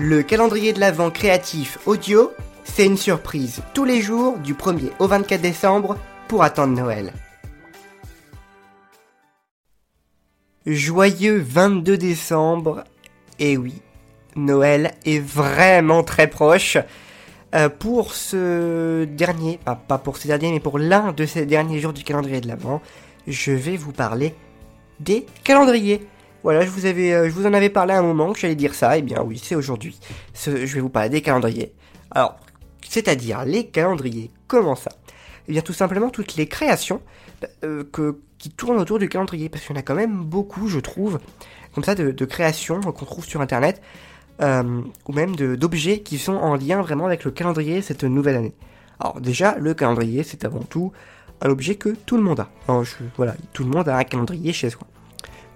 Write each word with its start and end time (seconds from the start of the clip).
Le 0.00 0.22
calendrier 0.22 0.72
de 0.72 0.78
l'Avent 0.78 1.10
créatif 1.10 1.78
audio, 1.84 2.30
c'est 2.62 2.86
une 2.86 2.96
surprise 2.96 3.62
tous 3.74 3.84
les 3.84 4.00
jours 4.00 4.38
du 4.38 4.54
1er 4.54 4.92
au 5.00 5.08
24 5.08 5.40
décembre 5.40 5.98
pour 6.28 6.44
attendre 6.44 6.72
Noël. 6.72 7.12
Joyeux 10.66 11.44
22 11.44 11.98
décembre, 11.98 12.84
et 13.40 13.56
oui, 13.56 13.82
Noël 14.36 14.94
est 15.04 15.18
vraiment 15.18 16.04
très 16.04 16.28
proche. 16.28 16.78
Euh, 17.56 17.68
pour 17.68 18.14
ce 18.14 19.02
dernier, 19.04 19.58
pas 19.88 19.98
pour 19.98 20.16
ce 20.16 20.28
dernier, 20.28 20.52
mais 20.52 20.60
pour 20.60 20.78
l'un 20.78 21.10
de 21.10 21.26
ces 21.26 21.44
derniers 21.44 21.80
jours 21.80 21.92
du 21.92 22.04
calendrier 22.04 22.40
de 22.40 22.46
l'Avent, 22.46 22.80
je 23.26 23.50
vais 23.50 23.76
vous 23.76 23.92
parler 23.92 24.36
des 25.00 25.26
calendriers. 25.42 26.06
Voilà, 26.44 26.64
je 26.64 26.70
vous, 26.70 26.86
avais, 26.86 27.12
euh, 27.12 27.28
je 27.28 27.34
vous 27.34 27.46
en 27.46 27.52
avais 27.52 27.68
parlé 27.68 27.94
à 27.94 27.98
un 27.98 28.02
moment 28.02 28.32
que 28.32 28.38
j'allais 28.38 28.54
dire 28.54 28.74
ça, 28.74 28.96
et 28.96 29.00
eh 29.00 29.02
bien 29.02 29.22
oui, 29.22 29.40
c'est 29.42 29.56
aujourd'hui. 29.56 29.98
je 30.34 30.50
vais 30.50 30.80
vous 30.80 30.88
parler 30.88 31.08
des 31.08 31.20
calendriers. 31.20 31.72
Alors, 32.12 32.36
c'est-à-dire 32.88 33.44
les 33.44 33.66
calendriers, 33.66 34.30
comment 34.46 34.76
ça? 34.76 34.90
Eh 35.48 35.52
bien 35.52 35.62
tout 35.62 35.72
simplement 35.72 36.10
toutes 36.10 36.36
les 36.36 36.46
créations 36.46 37.00
euh, 37.64 37.82
que, 37.92 38.20
qui 38.38 38.50
tournent 38.50 38.78
autour 38.78 38.98
du 38.98 39.08
calendrier, 39.08 39.48
parce 39.48 39.64
qu'il 39.64 39.74
y 39.74 39.78
en 39.78 39.80
a 39.80 39.82
quand 39.82 39.96
même 39.96 40.22
beaucoup, 40.22 40.68
je 40.68 40.78
trouve, 40.78 41.18
comme 41.74 41.82
ça, 41.82 41.94
de, 41.96 42.24
créations 42.24 42.80
qu'on 42.80 43.04
trouve 43.04 43.24
sur 43.24 43.40
Internet, 43.40 43.82
euh, 44.40 44.82
ou 45.06 45.12
même 45.12 45.34
d'objets 45.34 46.00
qui 46.00 46.18
sont 46.18 46.34
en 46.34 46.54
lien 46.54 46.80
vraiment 46.82 47.06
avec 47.06 47.24
le 47.24 47.32
calendrier 47.32 47.82
cette 47.82 48.04
nouvelle 48.04 48.36
année. 48.36 48.54
Alors 49.00 49.20
déjà, 49.20 49.56
le 49.58 49.74
calendrier, 49.74 50.22
c'est 50.22 50.44
avant 50.44 50.60
tout 50.60 50.92
un 51.40 51.50
objet 51.50 51.74
que 51.74 51.90
tout 52.06 52.16
le 52.16 52.22
monde 52.22 52.40
a. 52.40 52.48
voilà, 53.16 53.34
tout 53.52 53.64
le 53.64 53.70
monde 53.70 53.88
a 53.88 53.96
un 53.96 54.04
calendrier 54.04 54.52
chez 54.52 54.70
soi 54.70 54.86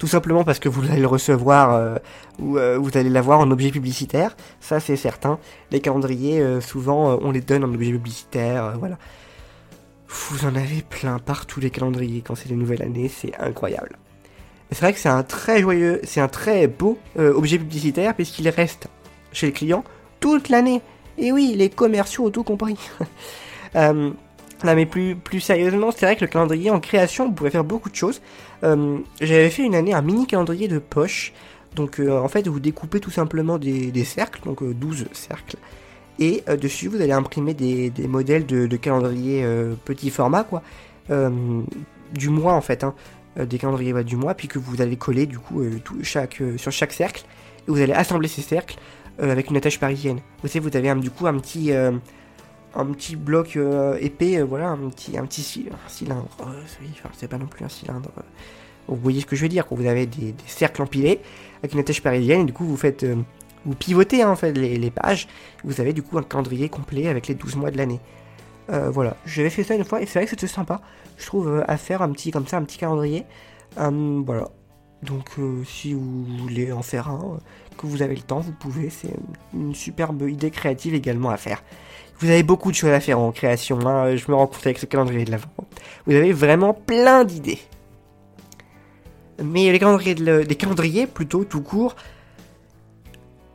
tout 0.03 0.09
simplement 0.09 0.43
parce 0.43 0.59
que 0.59 0.69
vous 0.69 0.91
allez 0.91 1.01
le 1.01 1.07
recevoir 1.07 1.75
euh, 1.75 1.95
ou 2.41 2.59
euh, 2.59 2.77
vous 2.77 2.99
allez 2.99 3.09
l'avoir 3.09 3.39
en 3.39 3.49
objet 3.53 3.71
publicitaire, 3.71 4.37
ça 4.59 4.81
c'est 4.81 4.97
certain. 4.97 5.39
Les 5.71 5.79
calendriers, 5.79 6.41
euh, 6.41 6.61
souvent, 6.61 7.21
on 7.23 7.31
les 7.31 7.41
donne 7.41 7.63
en 7.63 7.73
objet 7.73 7.93
publicitaire, 7.93 8.75
voilà. 8.81 8.99
Vous 10.09 10.45
en 10.45 10.57
avez 10.57 10.83
plein 10.83 11.21
partout 11.21 11.61
les 11.61 11.71
calendriers 11.71 12.21
quand 12.21 12.35
c'est 12.35 12.49
les 12.49 12.57
nouvelles 12.57 12.83
années, 12.83 13.09
c'est 13.09 13.33
incroyable. 13.39 13.97
C'est 14.73 14.81
vrai 14.81 14.93
que 14.93 14.99
c'est 14.99 15.09
un 15.09 15.23
très 15.23 15.61
joyeux, 15.61 16.01
c'est 16.03 16.21
un 16.21 16.27
très 16.27 16.67
beau 16.67 16.99
objet 17.17 17.59
publicitaire 17.59 18.17
puisqu'il 18.17 18.49
reste 18.49 18.89
chez 19.31 19.47
le 19.47 19.53
client 19.53 19.85
toute 20.19 20.49
l'année. 20.49 20.83
Et 21.17 21.31
oui, 21.31 21.55
les 21.57 21.71
commerciaux 21.71 22.29
tout 22.31 22.43
compris. 22.43 22.77
Non 24.65 24.77
mais 24.77 24.87
plus, 24.87 25.17
plus 25.17 25.41
sérieusement, 25.41 25.91
c'est 25.91 26.07
vrai 26.07 26.17
que 26.17 26.21
le 26.21 26.29
calendrier 26.29 26.71
en 26.71 26.79
création, 26.79 27.27
vous 27.27 27.33
pouvez 27.33 27.51
faire 27.51 27.65
beaucoup 27.65 27.91
de 27.91 27.97
choses. 27.97 28.21
Euh, 28.63 28.99
j'avais 29.21 29.51
fait 29.51 29.65
une 29.65 29.75
année 29.75 29.93
un 29.93 30.03
mini 30.03 30.27
calendrier 30.27 30.69
de 30.69 30.79
poche. 30.79 31.33
Donc 31.75 31.99
euh, 31.99 32.19
en 32.19 32.29
fait, 32.29 32.47
vous 32.47 32.61
découpez 32.61 33.01
tout 33.01 33.11
simplement 33.11 33.59
des, 33.59 34.05
cercles, 34.05 34.41
donc 34.45 34.63
12 34.63 35.03
euh, 35.03 35.05
cercles. 35.13 35.57
Et 36.19 36.45
dessus, 36.61 36.89
vous 36.89 37.01
allez 37.01 37.13
imprimer 37.13 37.55
des, 37.55 37.91
modèles 38.07 38.47
de, 38.47 38.77
calendrier 38.77 39.45
petit 39.85 40.11
format, 40.11 40.45
quoi. 40.45 40.63
du 41.09 42.29
mois 42.29 42.53
en 42.53 42.61
fait, 42.61 42.85
hein. 42.85 42.95
des 43.37 43.59
calendriers 43.59 44.05
du 44.05 44.17
mois, 44.17 44.35
puis 44.35 44.47
que 44.47 44.59
vous 44.59 44.83
allez 44.83 44.97
coller 44.97 45.27
du 45.27 45.39
coup 45.39 45.65
sur 46.05 46.71
chaque 46.71 46.93
cercle. 46.93 47.25
Et 47.67 47.71
vous 47.71 47.81
allez 47.81 47.95
assembler 47.95 48.29
ces 48.29 48.43
cercles 48.43 48.77
avec 49.19 49.51
une 49.51 49.57
attache 49.57 49.81
parisienne. 49.81 50.21
Vous 50.43 50.49
savez, 50.49 50.61
vous 50.61 50.77
avez 50.77 50.95
du 51.01 51.11
coup 51.11 51.27
un 51.27 51.39
petit 51.39 51.73
un 52.75 52.87
petit 52.87 53.17
bloc 53.17 53.57
euh, 53.57 53.97
épais, 54.01 54.39
euh, 54.39 54.45
voilà, 54.45 54.69
un 54.69 54.89
petit, 54.89 55.17
un 55.19 55.27
petit 55.27 55.43
cylindre. 55.43 56.29
Euh, 56.41 56.63
c'est 57.17 57.29
pas 57.29 57.39
non 57.39 57.47
plus 57.47 57.65
un 57.65 57.69
cylindre. 57.69 58.11
vous 58.89 58.97
voyez 58.97 59.21
ce 59.21 59.27
que 59.27 59.37
je 59.37 59.43
veux 59.43 59.49
dire, 59.49 59.67
quand 59.67 59.77
vous 59.77 59.87
avez 59.87 60.07
des, 60.07 60.35
cercles 60.47 60.83
empilés 60.83 61.21
avec 61.59 61.75
une 61.75 61.81
attache 61.81 62.03
parisienne, 62.03 62.43
et 62.43 62.45
du 62.45 62.53
coup 62.53 62.65
vous 62.65 62.77
faites, 62.77 63.07
vous 63.65 63.75
pivotez 63.75 64.23
hein, 64.23 64.31
en 64.31 64.37
fait 64.37 64.53
les, 64.53 64.91
pages, 64.91 65.29
vous 65.65 65.81
avez 65.81 65.93
du 65.93 66.03
coup 66.03 66.19
un 66.19 66.23
calendrier 66.23 66.69
complet 66.69 67.09
avec 67.09 67.29
les 67.29 67.35
12 67.35 67.57
mois 67.57 67.71
de 67.71 67.77
l'année. 67.77 68.01
voilà, 68.69 69.17
j'avais 69.27 69.51
fait 69.51 69.65
ça 69.65 69.75
une 69.75 69.85
fois 69.85 70.03
et 70.03 70.07
c'est 70.07 70.19
vrai 70.19 70.25
que 70.25 70.31
c'était 70.31 70.47
sympa, 70.47 70.81
je 71.19 71.27
trouve, 71.27 71.63
à 71.67 71.77
faire 71.77 72.03
un 72.03 72.11
petit 72.11 72.31
comme 72.31 72.47
ça, 72.47 72.57
un 72.57 72.63
petit 72.63 72.79
calendrier. 72.79 73.25
voilà. 73.77 74.49
Donc 75.03 75.33
si 75.67 75.95
vous 75.95 76.25
voulez 76.25 76.71
en 76.71 76.83
faire 76.83 77.09
un, 77.09 77.39
que 77.77 77.87
vous 77.87 78.03
avez 78.03 78.15
le 78.15 78.23
temps, 78.23 78.41
vous 78.41 78.53
pouvez, 78.53 78.89
c'est 78.91 79.15
une 79.53 79.75
superbe 79.75 80.29
idée 80.29 80.51
créative 80.51 80.95
également 80.95 81.31
à 81.31 81.37
faire. 81.37 81.63
Vous 82.23 82.31
avez 82.31 82.45
beaucoup 82.45 82.71
de 82.71 82.77
choses 82.77 82.91
à 82.91 83.01
faire 83.01 83.19
en 83.19 83.33
création, 83.33 83.81
hein. 83.85 84.15
je 84.15 84.31
me 84.31 84.37
rends 84.37 84.47
compte 84.47 84.65
avec 84.65 84.79
ce 84.79 84.87
calendrier 84.87 85.25
de 85.25 85.33
l'avant. 85.33 85.49
Vous 86.07 86.15
avez 86.15 86.33
vraiment 86.33 86.73
plein 86.73 87.25
d'idées. 87.25 87.59
Mais 89.43 89.73
les 89.73 89.81
calendriers, 89.81 91.09
plutôt 91.09 91.43
tout 91.43 91.63
court, 91.63 91.97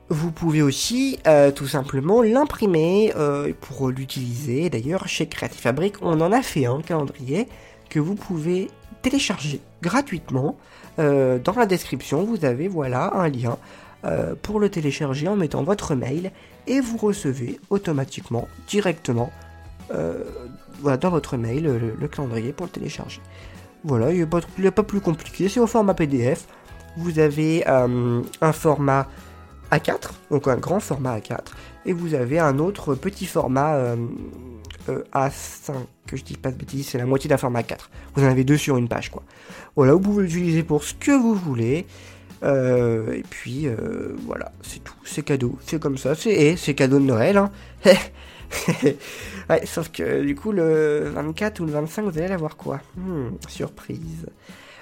vous 0.09 0.31
pouvez 0.31 0.61
aussi 0.61 1.17
euh, 1.27 1.49
tout 1.51 1.67
simplement 1.67 2.21
l'imprimer 2.21 3.13
euh, 3.15 3.53
pour 3.61 3.87
l'utiliser. 3.87 4.69
D'ailleurs, 4.69 5.07
chez 5.07 5.27
Creative 5.27 5.61
Fabric, 5.61 5.95
on 6.01 6.19
en 6.19 6.33
a 6.33 6.41
fait 6.41 6.65
un 6.65 6.81
calendrier 6.81 7.47
que 7.89 8.01
vous 8.01 8.15
pouvez 8.15 8.69
télécharger 9.01 9.61
gratuitement. 9.81 10.57
Euh, 10.99 11.39
dans 11.39 11.53
la 11.53 11.67
description, 11.67 12.25
vous 12.25 12.43
avez 12.43 12.67
voilà 12.67 13.13
un 13.15 13.29
lien 13.29 13.57
euh, 14.05 14.35
pour 14.39 14.59
le 14.59 14.69
télécharger 14.69 15.27
en 15.27 15.35
mettant 15.35 15.63
votre 15.63 15.95
mail 15.95 16.31
et 16.67 16.79
vous 16.79 16.97
recevez 16.97 17.59
automatiquement, 17.71 18.47
directement, 18.67 19.31
euh, 19.91 20.23
voilà, 20.81 20.97
dans 20.97 21.09
votre 21.09 21.35
mail, 21.35 21.95
le, 21.99 22.07
calendrier 22.07 22.53
pour 22.53 22.67
le 22.67 22.71
télécharger. 22.71 23.21
Voilà, 23.83 24.11
il 24.11 24.21
a, 24.21 24.71
pas 24.71 24.83
plus 24.83 25.01
compliqué, 25.01 25.49
c'est 25.49 25.59
au 25.59 25.65
format 25.65 25.95
PDF. 25.95 26.45
Vous 26.95 27.17
avez 27.17 27.63
euh, 27.67 28.21
un 28.41 28.51
format 28.51 29.07
A4, 29.71 30.11
donc 30.29 30.47
un 30.47 30.57
grand 30.57 30.79
format 30.79 31.17
A4, 31.17 31.39
et 31.85 31.93
vous 31.93 32.13
avez 32.13 32.37
un 32.37 32.59
autre 32.59 32.93
petit 32.93 33.25
format 33.25 33.95
A5, 35.13 35.73
que 36.05 36.17
je 36.17 36.23
dis 36.23 36.37
pas 36.37 36.51
de 36.51 36.57
bêtises, 36.57 36.89
c'est 36.89 36.97
la 36.99 37.05
moitié 37.05 37.29
d'un 37.29 37.37
format 37.37 37.61
A4. 37.61 37.79
Vous 38.15 38.23
en 38.23 38.27
avez 38.27 38.43
deux 38.43 38.57
sur 38.57 38.77
une 38.77 38.87
page, 38.87 39.09
quoi. 39.09 39.23
Voilà, 39.75 39.93
vous 39.93 39.99
pouvez 39.99 40.23
l'utiliser 40.23 40.63
pour 40.63 40.83
ce 40.83 40.93
que 40.93 41.11
vous 41.11 41.33
voulez. 41.33 41.87
Euh, 42.43 43.13
et 43.13 43.23
puis 43.27 43.67
euh, 43.67 44.15
voilà, 44.25 44.51
c'est 44.61 44.83
tout, 44.83 44.93
c'est 45.03 45.23
cadeau, 45.23 45.57
c'est 45.65 45.81
comme 45.81 45.97
ça, 45.97 46.13
c'est 46.15 46.55
c'est 46.55 46.75
cadeau 46.75 46.99
de 46.99 47.05
Noël. 47.05 47.37
Hein. 47.37 47.51
sauf 49.65 49.91
que 49.91 50.21
du 50.23 50.35
coup 50.35 50.51
le 50.51 51.09
24 51.13 51.59
ou 51.59 51.65
le 51.65 51.71
25 51.71 52.03
vous 52.03 52.17
allez 52.17 52.27
l'avoir 52.27 52.55
quoi? 52.55 52.79
Hmm, 52.95 53.29
Surprise. 53.47 54.27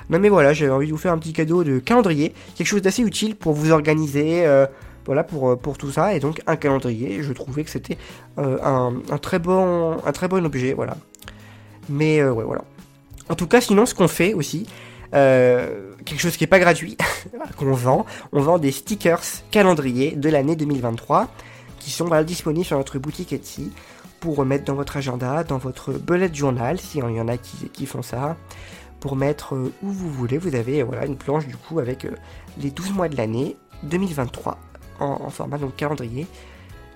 Non 0.09 0.19
mais 0.19 0.29
voilà, 0.29 0.53
j'avais 0.53 0.71
envie 0.71 0.87
de 0.87 0.91
vous 0.91 0.97
faire 0.97 1.13
un 1.13 1.17
petit 1.17 1.33
cadeau 1.33 1.63
de 1.63 1.79
calendrier, 1.79 2.33
quelque 2.55 2.67
chose 2.67 2.81
d'assez 2.81 3.01
utile 3.01 3.35
pour 3.35 3.53
vous 3.53 3.71
organiser, 3.71 4.45
euh, 4.45 4.67
voilà 5.05 5.23
pour, 5.23 5.57
pour 5.57 5.77
tout 5.77 5.91
ça, 5.91 6.13
et 6.13 6.19
donc 6.19 6.41
un 6.47 6.57
calendrier, 6.57 7.23
je 7.23 7.31
trouvais 7.31 7.63
que 7.63 7.69
c'était 7.69 7.97
un, 8.37 8.93
un, 9.09 9.17
très 9.17 9.39
bon, 9.39 9.97
un 10.05 10.11
très 10.11 10.27
bon 10.27 10.45
objet, 10.45 10.73
voilà. 10.73 10.97
Mais 11.89 12.23
ouais 12.23 12.43
voilà. 12.43 12.63
En 13.29 13.35
tout 13.35 13.47
cas, 13.47 13.61
sinon 13.61 13.85
ce 13.85 13.95
qu'on 13.95 14.07
fait 14.07 14.33
aussi, 14.33 14.67
euh, 15.15 15.93
quelque 16.03 16.19
chose 16.19 16.35
qui 16.35 16.43
n'est 16.43 16.47
pas 16.47 16.59
gratuit, 16.59 16.97
qu'on 17.57 17.73
vend. 17.73 18.05
On 18.31 18.41
vend 18.41 18.57
des 18.57 18.71
stickers 18.71 19.23
calendrier 19.51 20.11
de 20.11 20.29
l'année 20.29 20.55
2023 20.55 21.27
qui 21.79 21.91
sont 21.91 22.09
disponibles 22.23 22.65
sur 22.65 22.77
notre 22.77 22.99
boutique 22.99 23.31
Etsy 23.31 23.71
pour 24.19 24.37
remettre 24.37 24.65
dans 24.65 24.73
votre 24.73 24.97
agenda, 24.97 25.43
dans 25.43 25.57
votre 25.57 25.93
bullet 25.93 26.33
journal, 26.33 26.79
s'il 26.79 27.01
y 27.01 27.03
en 27.03 27.27
a 27.27 27.37
qui, 27.37 27.85
font 27.85 28.01
ça, 28.01 28.35
pour 28.99 29.15
mettre 29.15 29.55
euh, 29.55 29.71
où 29.83 29.89
vous 29.89 30.09
voulez. 30.09 30.37
Vous 30.37 30.55
avez 30.55 30.83
voilà, 30.83 31.05
une 31.05 31.17
planche 31.17 31.45
du 31.47 31.55
coup 31.55 31.79
avec 31.79 32.05
euh, 32.05 32.11
les 32.57 32.71
12 32.71 32.91
mois 32.93 33.07
de 33.07 33.15
l'année 33.15 33.55
2023 33.83 34.57
en, 34.99 35.05
en, 35.05 35.29
format 35.29 35.57
donc 35.57 35.75
calendrier, 35.75 36.27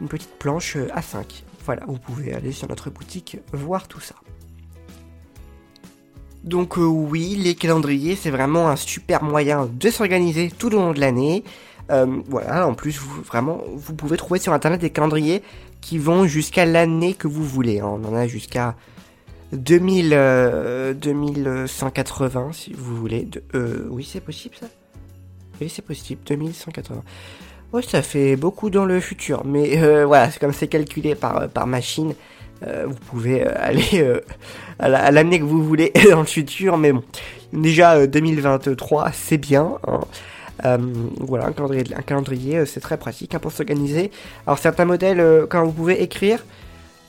une 0.01 0.07
petite 0.07 0.37
planche 0.39 0.75
A5. 0.75 1.43
Voilà, 1.65 1.83
vous 1.87 1.99
pouvez 1.99 2.33
aller 2.33 2.51
sur 2.51 2.67
notre 2.67 2.89
boutique 2.89 3.37
voir 3.53 3.87
tout 3.87 3.99
ça. 3.99 4.15
Donc 6.43 6.77
euh, 6.77 6.83
oui, 6.83 7.35
les 7.35 7.55
calendriers, 7.55 8.15
c'est 8.15 8.29
vraiment 8.29 8.69
un 8.69 8.75
super 8.75 9.23
moyen 9.23 9.69
de 9.71 9.89
s'organiser 9.89 10.51
tout 10.57 10.67
au 10.67 10.79
long 10.79 10.93
de 10.93 10.99
l'année. 10.99 11.43
Euh, 11.91 12.05
voilà, 12.27 12.67
en 12.67 12.73
plus, 12.73 12.97
vous, 12.99 13.21
vraiment, 13.21 13.61
vous 13.75 13.93
pouvez 13.93 14.15
trouver 14.15 14.39
sur 14.39 14.53
Internet 14.53 14.79
des 14.79 14.89
calendriers 14.89 15.41
qui 15.81 15.97
vont 15.97 16.27
jusqu'à 16.27 16.65
l'année 16.65 17.13
que 17.13 17.27
vous 17.27 17.43
voulez. 17.43 17.79
Hein. 17.79 17.87
On 17.87 18.05
en 18.05 18.15
a 18.15 18.27
jusqu'à 18.27 18.75
2000, 19.51 20.09
2180, 21.01 22.39
euh, 22.39 22.53
si 22.53 22.73
vous 22.73 22.95
voulez. 22.95 23.27
oui, 23.89 24.07
c'est 24.09 24.21
possible 24.21 24.55
ça? 24.59 24.67
Oui, 25.59 25.69
c'est 25.69 25.81
possible, 25.81 26.21
2180. 26.25 27.03
Oui, 27.73 27.83
ça 27.83 28.01
fait 28.01 28.35
beaucoup 28.37 28.69
dans 28.69 28.85
le 28.85 28.99
futur, 28.99 29.43
mais 29.45 29.75
voilà, 30.05 30.31
c'est 30.31 30.39
comme 30.39 30.53
c'est 30.53 30.67
calculé 30.67 31.15
par, 31.15 31.49
par 31.49 31.67
machine. 31.67 32.13
Euh, 32.67 32.85
vous 32.87 32.95
pouvez 32.95 33.45
euh, 33.45 33.51
aller 33.55 33.87
euh, 33.95 34.19
à 34.79 35.11
l'année 35.11 35.39
que 35.39 35.45
vous 35.45 35.63
voulez 35.63 35.93
dans 36.11 36.19
le 36.19 36.25
futur, 36.25 36.77
mais 36.77 36.91
bon, 36.91 37.03
déjà 37.53 38.05
2023, 38.05 39.11
c'est 39.13 39.37
bien. 39.37 39.77
Hein. 39.87 40.79
voilà, 41.19 41.47
un 41.47 41.51
calendrier, 41.53 41.85
un 41.95 42.01
calendrier 42.01 42.65
c'est 42.65 42.81
très 42.81 42.97
pratique 42.97 43.35
hein, 43.35 43.39
pour 43.39 43.51
s'organiser. 43.51 44.11
Alors 44.45 44.57
certains 44.59 44.85
modèles, 44.85 45.45
quand 45.49 45.63
vous 45.63 45.71
pouvez 45.71 46.01
écrire, 46.01 46.43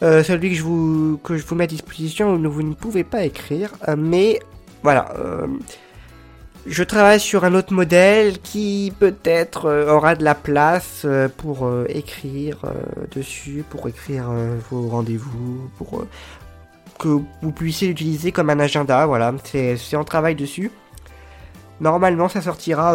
celui 0.02 0.50
que 0.50 0.56
je, 0.56 0.62
vous, 0.62 1.20
que 1.22 1.36
je 1.36 1.44
vous 1.44 1.54
mets 1.54 1.64
à 1.64 1.66
disposition, 1.66 2.36
vous 2.36 2.62
ne 2.62 2.74
pouvez 2.74 3.04
pas 3.04 3.24
écrire, 3.24 3.72
mais 3.96 4.38
voilà, 4.82 5.12
Je 6.66 6.82
travaille 6.82 7.20
sur 7.20 7.44
un 7.44 7.54
autre 7.54 7.72
modèle 7.72 8.38
qui 8.38 8.92
peut-être 8.98 9.64
euh, 9.64 9.94
aura 9.94 10.14
de 10.14 10.22
la 10.22 10.34
place 10.34 11.02
euh, 11.06 11.26
pour 11.28 11.64
euh, 11.66 11.86
écrire 11.88 12.58
dessus, 13.10 13.64
pour 13.68 13.88
écrire 13.88 14.30
vos 14.70 14.88
rendez-vous, 14.88 15.70
pour 15.78 16.04
que 16.98 17.08
vous 17.40 17.52
puissiez 17.52 17.88
l'utiliser 17.88 18.30
comme 18.30 18.50
un 18.50 18.60
agenda. 18.60 19.06
Voilà, 19.06 19.32
c'est 19.44 19.96
en 19.96 20.04
travail 20.04 20.34
dessus. 20.34 20.70
Normalement, 21.80 22.28
ça 22.28 22.42
sortira. 22.42 22.92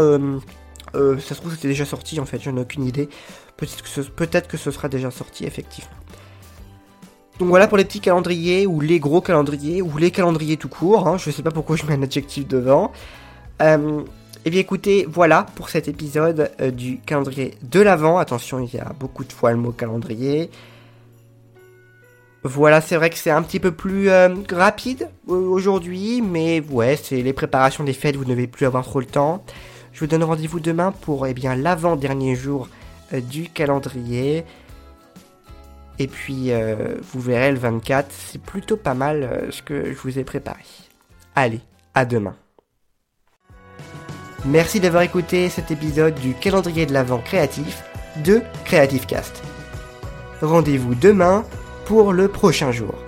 ça 0.94 1.20
se 1.20 1.34
trouve, 1.34 1.56
c'était 1.56 1.70
déjà 1.70 1.86
sorti 1.86 2.20
en 2.20 2.26
fait, 2.26 2.40
j'en 2.40 2.56
ai 2.58 2.62
aucune 2.62 2.86
idée. 2.86 3.10
Peut-être 3.58 4.48
que, 4.48 4.58
ce, 4.58 4.72
sera 4.72 4.90
déjà 4.90 5.10
sorti, 5.10 5.46
effectivement. 5.46 5.90
Donc 7.40 7.50
voilà 7.50 7.68
pour 7.68 7.78
les 7.78 7.86
petits 7.86 8.00
calendriers, 8.00 8.68
ou 8.68 8.80
les 8.80 9.00
gros 9.00 9.22
calendriers, 9.22 9.82
ou 9.82 9.98
les 9.98 10.12
calendriers 10.12 10.58
tout 10.58 10.70
court. 10.70 11.08
Hein. 11.08 11.18
Je 11.18 11.32
sais 11.32 11.42
pas 11.42 11.52
pourquoi 11.52 11.76
je 11.76 11.86
mets 11.86 11.96
un 11.96 12.04
adjectif 12.04 12.48
devant. 12.48 12.92
Euh, 13.62 14.02
eh 14.44 14.50
bien 14.50 14.60
écoutez, 14.60 15.06
voilà 15.10 15.46
pour 15.56 15.70
cet 15.70 15.88
épisode 15.88 16.52
euh, 16.62 16.72
du 16.72 17.00
calendrier 17.00 17.58
de 17.64 17.80
l'Avent. 17.82 18.18
Attention, 18.18 18.60
il 18.60 18.74
y 18.74 18.80
a 18.80 18.92
beaucoup 19.00 19.24
de 19.24 19.32
fois 19.32 19.52
le 19.52 19.58
mot 19.58 19.72
calendrier. 19.72 20.50
Voilà, 22.44 22.80
c'est 22.80 22.96
vrai 22.96 23.10
que 23.10 23.18
c'est 23.18 23.32
un 23.32 23.42
petit 23.42 23.60
peu 23.60 23.72
plus 23.72 24.10
euh, 24.10 24.30
rapide 24.52 25.10
aujourd'hui, 25.26 26.22
mais 26.22 26.62
ouais, 26.70 26.96
c'est 26.96 27.24
les 27.24 27.34
préparations 27.34 27.84
des 27.84 27.94
fêtes, 27.94 28.16
vous 28.18 28.24
ne 28.26 28.30
devez 28.30 28.46
plus 28.46 28.68
avoir 28.68 28.84
trop 28.84 29.00
le 29.00 29.08
temps. 29.08 29.44
Je 29.94 30.02
vous 30.02 30.08
donne 30.08 30.24
rendez-vous 30.24 30.60
demain 30.60 30.92
pour 30.92 31.26
eh 31.26 31.34
bien 31.34 31.56
l'avant-dernier 31.56 32.36
jour 32.36 32.68
du 33.14 33.50
calendrier. 33.50 34.44
Et 35.98 36.08
puis, 36.08 36.52
vous 37.02 37.22
verrez 37.22 37.54
le 37.54 37.58
24, 37.58 38.12
c'est 38.12 38.42
plutôt 38.42 38.76
pas 38.76 38.94
mal 38.94 39.48
ce 39.52 39.62
que 39.62 39.94
je 39.94 39.98
vous 39.98 40.20
ai 40.20 40.26
préparé. 40.26 40.66
Allez, 41.34 41.62
à 41.94 42.04
demain. 42.04 42.36
Merci 44.46 44.80
d'avoir 44.80 45.02
écouté 45.02 45.50
cet 45.50 45.72
épisode 45.72 46.14
du 46.16 46.36
calendrier 46.36 46.86
de 46.86 46.94
l'Avent 46.94 47.18
créatif 47.18 47.84
de 48.24 48.42
Creative 48.64 49.08
Cast. 49.08 49.42
Rendez-vous 50.40 50.94
demain 50.94 51.44
pour 51.86 52.14
le 52.14 52.28
prochain 52.28 52.72
jour. 52.72 53.05